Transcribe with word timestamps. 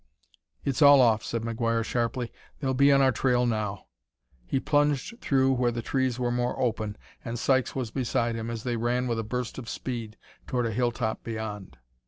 "It's 0.65 0.81
all 0.81 0.99
off," 0.99 1.23
said 1.23 1.43
McGuire 1.43 1.83
sharply; 1.85 2.31
"they'll 2.59 2.73
be 2.73 2.91
on 2.91 3.03
our 3.03 3.11
trail 3.11 3.45
now!" 3.45 3.85
He 4.47 4.59
plunged 4.59 5.21
through 5.21 5.53
where 5.53 5.69
the 5.69 5.83
trees 5.83 6.17
were 6.17 6.31
more 6.31 6.59
open, 6.59 6.97
and 7.23 7.37
Sykes 7.37 7.75
was 7.75 7.91
beside 7.91 8.33
him 8.33 8.49
as 8.49 8.63
they 8.63 8.77
ran 8.77 9.05
with 9.05 9.19
a 9.19 9.23
burst 9.23 9.59
of 9.59 9.69
speed 9.69 10.17
toward 10.47 10.65
a 10.65 10.71
hilltop 10.73 11.23
beyond. 11.23 11.77